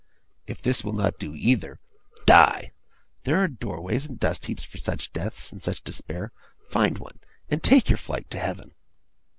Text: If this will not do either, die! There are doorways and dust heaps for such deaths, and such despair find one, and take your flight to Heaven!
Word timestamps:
If 0.47 0.63
this 0.63 0.83
will 0.83 0.93
not 0.93 1.19
do 1.19 1.35
either, 1.35 1.79
die! 2.25 2.71
There 3.23 3.37
are 3.37 3.47
doorways 3.47 4.07
and 4.07 4.19
dust 4.19 4.45
heaps 4.45 4.63
for 4.63 4.79
such 4.79 5.13
deaths, 5.13 5.51
and 5.51 5.61
such 5.61 5.83
despair 5.83 6.31
find 6.67 6.97
one, 6.97 7.19
and 7.51 7.61
take 7.61 7.87
your 7.87 7.97
flight 7.99 8.27
to 8.31 8.39
Heaven! 8.39 8.73